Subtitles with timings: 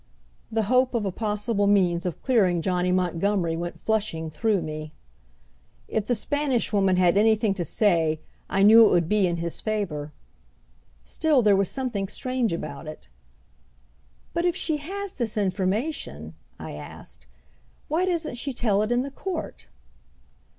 [0.51, 4.93] The hope of a possible means of clearing Johnny Montgomery went flushing through me.
[5.87, 8.19] If the Spanish Woman had anything to say
[8.49, 10.11] I knew it would be in his favor.
[11.05, 13.09] Still, there was something strange about it.
[14.33, 17.27] "But if she has this information," I asked,
[17.87, 19.67] "why doesn't she tell it in the court?"